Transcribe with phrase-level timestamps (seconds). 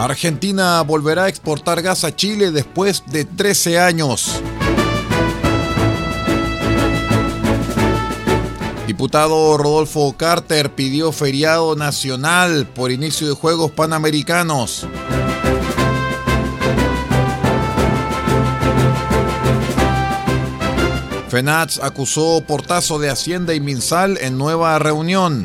[0.00, 4.40] Argentina volverá a exportar gas a Chile después de 13 años.
[8.86, 14.86] Diputado Rodolfo Carter pidió feriado nacional por inicio de Juegos Panamericanos.
[21.28, 25.44] FENATS acusó portazo de Hacienda y Minsal en nueva reunión.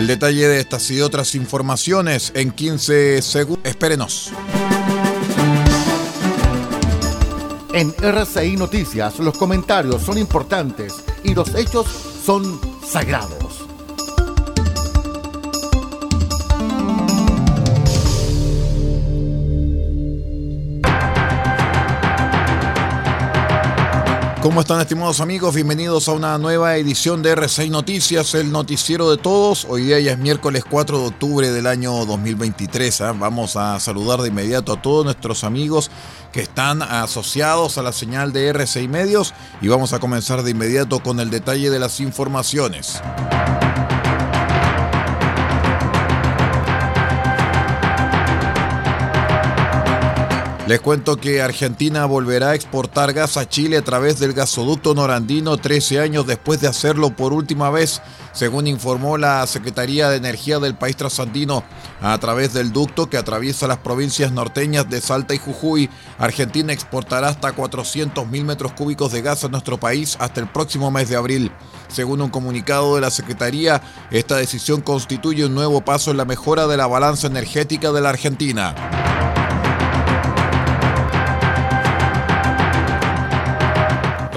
[0.00, 3.66] El detalle de estas y otras informaciones en 15 segundos.
[3.66, 4.30] Espérenos.
[7.74, 11.86] En RCI Noticias los comentarios son importantes y los hechos
[12.24, 13.39] son sagrados.
[24.42, 25.54] ¿Cómo están estimados amigos?
[25.54, 29.66] Bienvenidos a una nueva edición de R6 Noticias, el noticiero de todos.
[29.68, 33.00] Hoy día ya es miércoles 4 de octubre del año 2023.
[33.02, 33.04] ¿eh?
[33.18, 35.90] Vamos a saludar de inmediato a todos nuestros amigos
[36.32, 41.00] que están asociados a la señal de R6 Medios y vamos a comenzar de inmediato
[41.00, 43.02] con el detalle de las informaciones.
[50.70, 55.56] Les cuento que Argentina volverá a exportar gas a Chile a través del gasoducto norandino
[55.56, 58.00] 13 años después de hacerlo por última vez,
[58.32, 61.64] según informó la Secretaría de Energía del país trasandino.
[62.00, 67.30] A través del ducto que atraviesa las provincias norteñas de Salta y Jujuy, Argentina exportará
[67.30, 71.50] hasta 400.000 metros cúbicos de gas a nuestro país hasta el próximo mes de abril.
[71.88, 73.82] Según un comunicado de la Secretaría,
[74.12, 78.10] esta decisión constituye un nuevo paso en la mejora de la balanza energética de la
[78.10, 79.09] Argentina.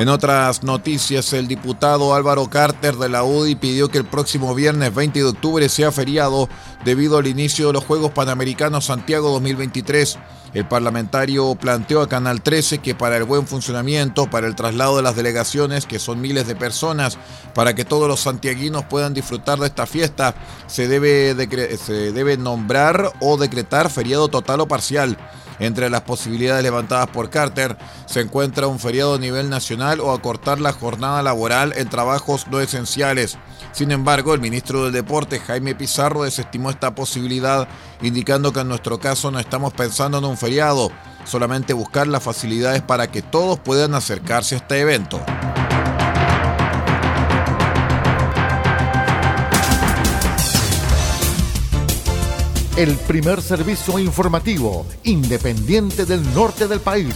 [0.03, 4.94] En otras noticias, el diputado Álvaro Carter de la UDI pidió que el próximo viernes
[4.94, 6.50] 20 de octubre sea feriado
[6.85, 10.19] debido al inicio de los Juegos Panamericanos Santiago 2023.
[10.53, 15.01] El parlamentario planteó a Canal 13 que para el buen funcionamiento, para el traslado de
[15.01, 17.17] las delegaciones, que son miles de personas,
[17.55, 20.35] para que todos los santiaguinos puedan disfrutar de esta fiesta,
[20.67, 25.17] se debe, nombrar o decretar feriado total o parcial.
[25.59, 30.59] Entre las posibilidades levantadas por Carter se encuentra un feriado a nivel nacional o acortar
[30.59, 33.38] la jornada laboral en trabajos no esenciales.
[33.71, 37.68] Sin embargo, el ministro del Deporte, Jaime Pizarro, desestimó esta posibilidad,
[38.02, 40.92] indicando que en nuestro caso no estamos pensando en un feriado,
[41.25, 45.22] solamente buscar las facilidades para que todos puedan acercarse a este evento.
[52.78, 57.16] el primer servicio informativo independiente del norte del país.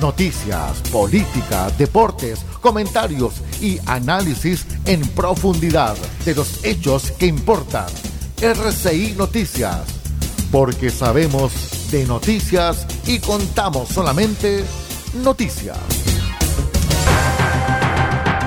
[0.00, 7.86] Noticias, política, deportes, comentarios y análisis en profundidad de los hechos que importan.
[8.42, 9.80] RCI Noticias,
[10.50, 11.52] porque sabemos
[11.90, 14.64] de noticias y contamos solamente
[15.22, 15.99] noticias.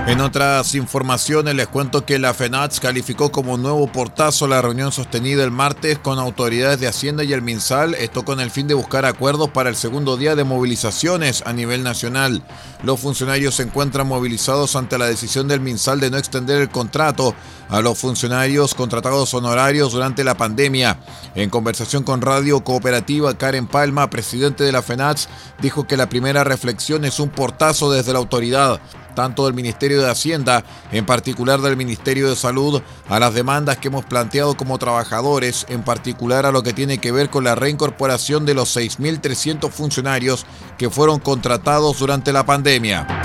[0.05, 5.45] En otras informaciones les cuento que la FENATS calificó como nuevo portazo la reunión sostenida
[5.45, 9.05] el martes con autoridades de Hacienda y el MinSal, esto con el fin de buscar
[9.05, 12.43] acuerdos para el segundo día de movilizaciones a nivel nacional.
[12.83, 17.33] Los funcionarios se encuentran movilizados ante la decisión del MinSal de no extender el contrato
[17.69, 20.99] a los funcionarios contratados honorarios durante la pandemia.
[21.33, 25.29] En conversación con Radio Cooperativa, Karen Palma, presidente de la FENATS,
[25.61, 28.81] dijo que la primera reflexión es un portazo desde la autoridad
[29.13, 33.87] tanto del Ministerio de Hacienda, en particular del Ministerio de Salud, a las demandas que
[33.87, 38.45] hemos planteado como trabajadores, en particular a lo que tiene que ver con la reincorporación
[38.45, 40.45] de los 6.300 funcionarios
[40.77, 43.22] que fueron contratados durante la pandemia.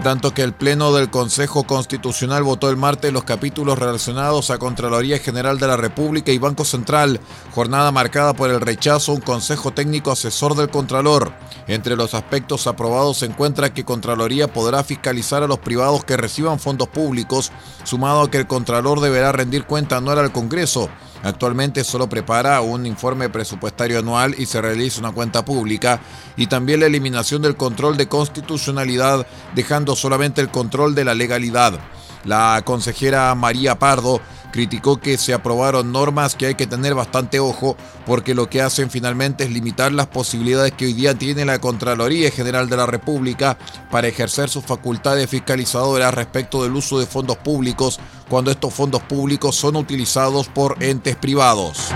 [0.00, 4.56] En tanto que el Pleno del Consejo Constitucional votó el martes los capítulos relacionados a
[4.56, 7.20] Contraloría General de la República y Banco Central,
[7.54, 11.34] jornada marcada por el rechazo a un Consejo Técnico Asesor del Contralor.
[11.66, 16.58] Entre los aspectos aprobados se encuentra que Contraloría podrá fiscalizar a los privados que reciban
[16.58, 17.52] fondos públicos,
[17.84, 20.88] sumado a que el Contralor deberá rendir cuenta anual al Congreso.
[21.22, 26.00] Actualmente solo prepara un informe presupuestario anual y se realiza una cuenta pública
[26.36, 31.78] y también la eliminación del control de constitucionalidad, dejando solamente el control de la legalidad.
[32.24, 37.76] La consejera María Pardo criticó que se aprobaron normas que hay que tener bastante ojo
[38.06, 42.30] porque lo que hacen finalmente es limitar las posibilidades que hoy día tiene la Contraloría
[42.30, 43.58] General de la República
[43.90, 49.56] para ejercer sus facultades fiscalizadoras respecto del uso de fondos públicos cuando estos fondos públicos
[49.56, 51.90] son utilizados por entes privados.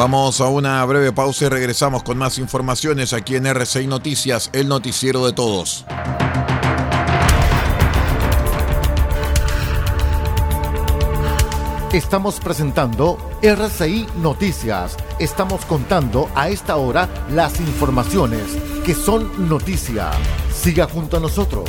[0.00, 4.66] Vamos a una breve pausa y regresamos con más informaciones aquí en RCI Noticias, el
[4.66, 5.84] noticiero de todos.
[11.92, 14.96] Estamos presentando RCI Noticias.
[15.18, 18.56] Estamos contando a esta hora las informaciones
[18.86, 20.12] que son noticia.
[20.50, 21.68] Siga junto a nosotros.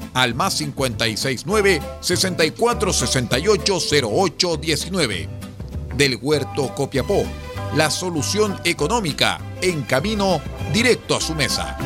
[0.13, 5.29] al más 569 6468 0819.
[5.95, 7.25] Del Huerto Copiapó,
[7.75, 10.41] la solución económica en camino
[10.73, 11.77] directo a su mesa.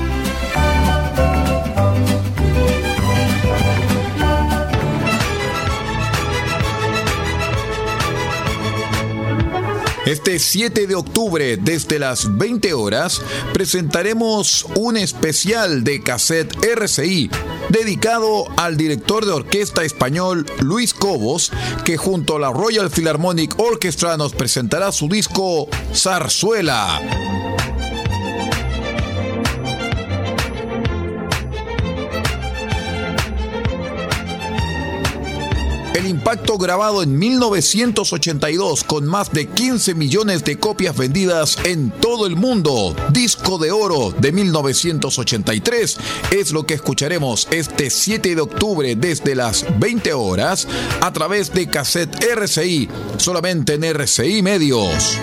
[10.05, 13.23] Este 7 de octubre, desde las 20 horas,
[13.53, 17.31] presentaremos un especial de cassette RCI
[17.69, 21.51] dedicado al director de orquesta español Luis Cobos,
[21.83, 27.44] que junto a la Royal Philharmonic Orchestra nos presentará su disco Zarzuela.
[36.05, 42.35] Impacto grabado en 1982 con más de 15 millones de copias vendidas en todo el
[42.35, 42.95] mundo.
[43.11, 45.97] Disco de oro de 1983
[46.31, 50.67] es lo que escucharemos este 7 de octubre desde las 20 horas
[51.01, 55.17] a través de cassette RCI, solamente en RCI Medios.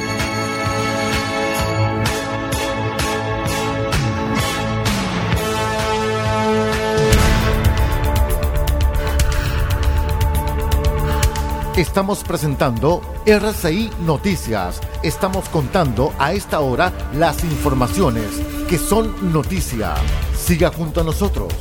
[11.83, 14.81] Estamos presentando RCI Noticias.
[15.03, 18.29] Estamos contando a esta hora las informaciones
[18.69, 19.95] que son noticia.
[20.33, 21.53] Siga junto a nosotros.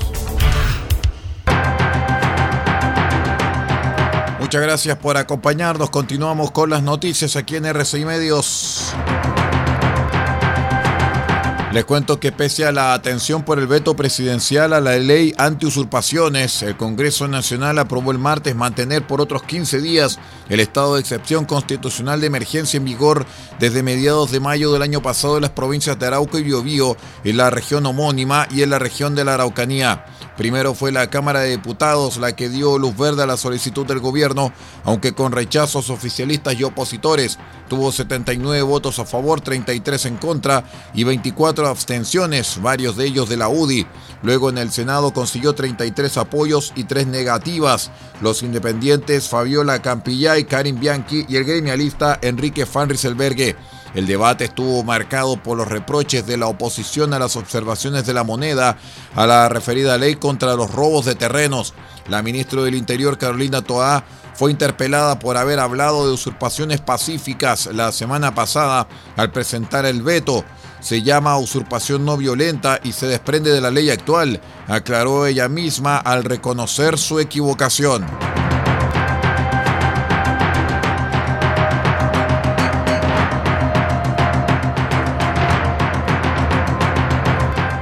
[4.39, 5.89] Muchas gracias por acompañarnos.
[5.89, 8.93] Continuamos con las noticias aquí en RCI Medios.
[11.73, 16.63] Les cuento que pese a la atención por el veto presidencial a la ley anti-usurpaciones,
[16.63, 21.45] el Congreso Nacional aprobó el martes mantener por otros 15 días el estado de excepción
[21.45, 23.25] constitucional de emergencia en vigor
[23.57, 27.37] desde mediados de mayo del año pasado en las provincias de Arauco y Biobío, en
[27.37, 30.03] la región homónima y en la región de la Araucanía.
[30.35, 33.99] Primero fue la Cámara de Diputados la que dio luz verde a la solicitud del
[33.99, 34.51] gobierno,
[34.83, 37.37] aunque con rechazos oficialistas y opositores.
[37.69, 40.63] Tuvo 79 votos a favor, 33 en contra
[40.93, 43.85] y 24 abstenciones, varios de ellos de la UDI.
[44.23, 47.91] Luego en el Senado consiguió 33 apoyos y 3 negativas.
[48.21, 53.55] Los independientes Fabiola Campillay, Karim Bianchi y el gremialista Enrique Van Rieselbergue.
[53.93, 58.23] El debate estuvo marcado por los reproches de la oposición a las observaciones de la
[58.23, 58.77] moneda
[59.15, 61.73] a la referida ley contra los robos de terrenos.
[62.07, 67.91] La ministra del Interior, Carolina Toá, fue interpelada por haber hablado de usurpaciones pacíficas la
[67.91, 68.87] semana pasada
[69.17, 70.45] al presentar el veto.
[70.81, 75.97] Se llama usurpación no violenta y se desprende de la ley actual, aclaró ella misma
[75.97, 78.05] al reconocer su equivocación.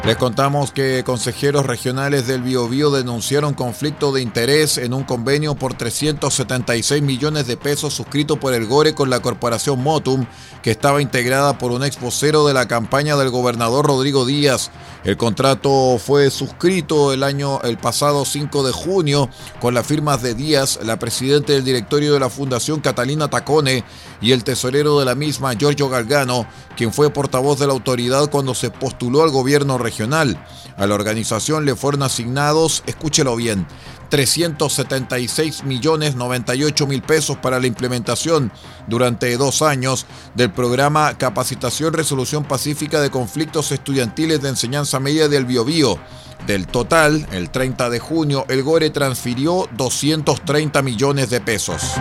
[0.10, 5.76] Les contamos que consejeros regionales del Biobío denunciaron conflicto de interés en un convenio por
[5.76, 10.26] 376 millones de pesos suscrito por el GORE con la corporación Motum,
[10.64, 14.72] que estaba integrada por un ex vocero de la campaña del gobernador Rodrigo Díaz.
[15.06, 19.30] El contrato fue suscrito el año el pasado 5 de junio
[19.62, 23.86] con las firmas de Díaz, la presidenta del directorio de la Fundación Catalina Tacone
[24.20, 28.54] y el tesorero de la misma Giorgio Galgano, quien fue portavoz de la autoridad cuando
[28.54, 30.46] se postuló al gobierno regional.
[30.76, 33.68] A la organización le fueron asignados, escúchelo bien,
[34.10, 38.52] 376 millones 98 mil pesos para la implementación
[38.88, 45.46] durante dos años del programa Capacitación Resolución Pacífica de Conflictos Estudiantiles de Enseñanza Media del
[45.46, 46.00] Biobío.
[46.48, 51.94] Del total, el 30 de junio, el GORE transfirió 230 millones de pesos.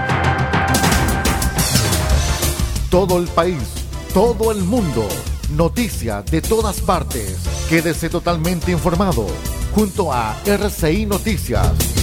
[2.91, 3.59] Todo el país,
[4.15, 5.07] todo el mundo.
[5.51, 7.37] Noticias de todas partes.
[7.69, 9.27] Quédese totalmente informado
[9.75, 11.98] junto a RCI Noticias.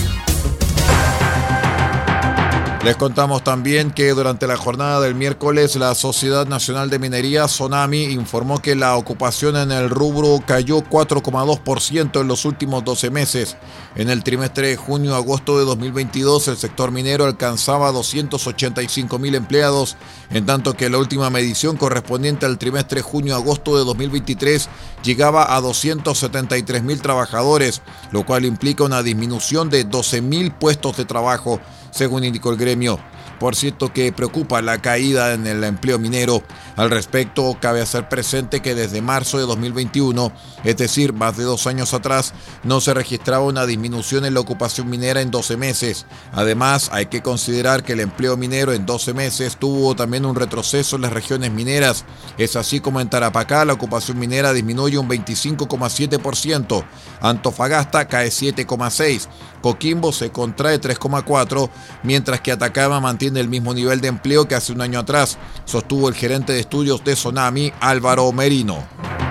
[2.85, 8.03] Les contamos también que durante la jornada del miércoles la Sociedad Nacional de Minería, Sonami,
[8.03, 13.57] informó que la ocupación en el rubro cayó 4,2% en los últimos 12 meses.
[13.95, 19.97] En el trimestre de junio-agosto de 2022 el sector minero alcanzaba 285 mil empleados,
[20.29, 24.69] en tanto que la última medición correspondiente al trimestre junio-agosto de 2023
[25.03, 31.05] llegaba a 273 mil trabajadores, lo cual implica una disminución de 12 mil puestos de
[31.05, 31.59] trabajo
[31.95, 32.99] según indicó el gremio.
[33.39, 36.41] Por cierto que preocupa la caída en el empleo minero.
[36.77, 40.31] Al respecto, cabe hacer presente que desde marzo de 2021,
[40.63, 42.33] es decir, más de dos años atrás,
[42.63, 46.05] no se registraba una disminución en la ocupación minera en 12 meses.
[46.31, 50.95] Además, hay que considerar que el empleo minero en 12 meses tuvo también un retroceso
[50.95, 52.05] en las regiones mineras.
[52.37, 56.85] Es así como en Tarapacá la ocupación minera disminuye un 25,7%,
[57.21, 59.27] Antofagasta cae 7,6%,
[59.65, 61.71] Coquimbo se contrae 3,4%,
[62.03, 66.07] mientras que Atacama mantiene el mismo nivel de empleo que hace un año atrás, sostuvo
[66.07, 69.24] el gerente de estudios de Sonami, Álvaro Merino.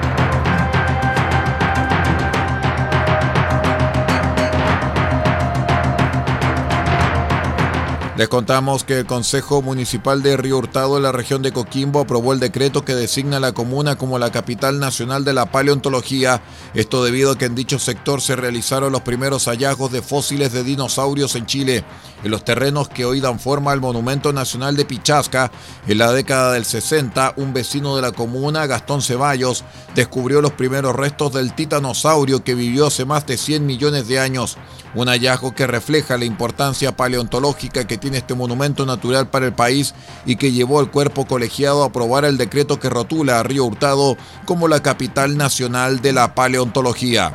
[8.17, 12.33] Les contamos que el Consejo Municipal de Río Hurtado de la región de Coquimbo aprobó
[12.33, 16.41] el decreto que designa a la comuna como la capital nacional de la paleontología.
[16.75, 20.63] Esto debido a que en dicho sector se realizaron los primeros hallazgos de fósiles de
[20.63, 21.85] dinosaurios en Chile.
[22.23, 25.51] En los terrenos que hoy dan forma al Monumento Nacional de Pichasca,
[25.89, 29.65] en la década del 60, un vecino de la comuna, Gastón Ceballos,
[29.97, 34.57] descubrió los primeros restos del titanosaurio que vivió hace más de 100 millones de años.
[34.95, 39.95] Un hallazgo que refleja la importancia paleontológica que tiene este monumento natural para el país
[40.27, 44.19] y que llevó al cuerpo colegiado a aprobar el decreto que rotula a Río Hurtado
[44.45, 47.35] como la capital nacional de la paleontología.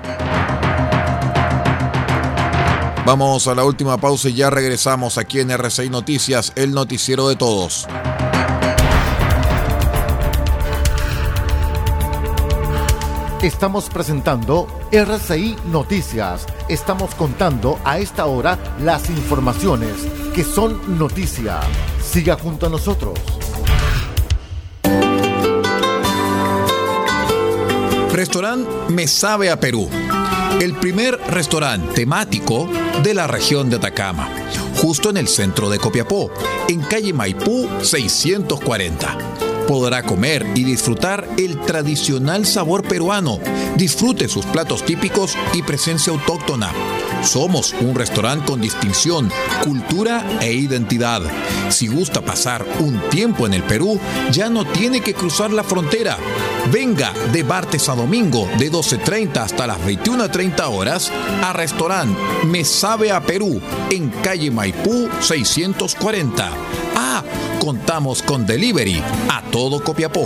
[3.04, 7.36] Vamos a la última pausa y ya regresamos aquí en RCI Noticias, el noticiero de
[7.36, 7.88] todos.
[13.42, 16.46] Estamos presentando RCI Noticias.
[16.68, 19.94] Estamos contando a esta hora las informaciones
[20.36, 21.62] que son noticia.
[22.04, 23.18] Siga junto a nosotros.
[28.12, 29.90] Restaurante Me Sabe a Perú.
[30.60, 32.68] El primer restaurante temático
[33.04, 34.28] de la región de Atacama,
[34.82, 36.30] justo en el centro de Copiapó,
[36.68, 39.39] en calle Maipú 640
[39.70, 43.40] podrá comer y disfrutar el tradicional sabor peruano.
[43.76, 46.72] Disfrute sus platos típicos y presencia autóctona.
[47.22, 49.32] Somos un restaurante con distinción,
[49.64, 51.22] cultura e identidad.
[51.70, 54.00] Si gusta pasar un tiempo en el Perú,
[54.32, 56.18] ya no tiene que cruzar la frontera.
[56.72, 61.12] Venga de martes a domingo de 12.30 hasta las 21.30 horas
[61.44, 63.62] a restaurante Me Sabe a Perú
[63.92, 66.50] en calle Maipú 640.
[66.96, 67.09] Ah,
[67.60, 70.26] contamos con delivery a todo Copiapó.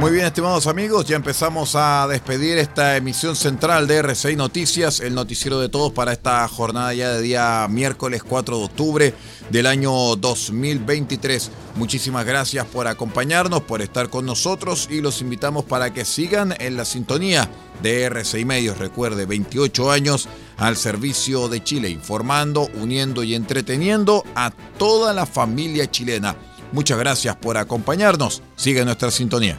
[0.00, 5.12] Muy bien, estimados amigos, ya empezamos a despedir esta emisión central de RCI Noticias, el
[5.12, 9.14] noticiero de todos para esta jornada ya de día miércoles 4 de octubre
[9.50, 11.50] del año 2023.
[11.74, 16.76] Muchísimas gracias por acompañarnos, por estar con nosotros y los invitamos para que sigan en
[16.76, 17.50] la sintonía
[17.82, 18.78] de RCI Medios.
[18.78, 20.28] Recuerde, 28 años
[20.58, 26.36] al servicio de Chile, informando, uniendo y entreteniendo a toda la familia chilena.
[26.70, 28.42] Muchas gracias por acompañarnos.
[28.54, 29.58] Sigue nuestra sintonía.